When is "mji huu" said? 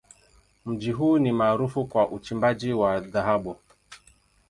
0.65-1.17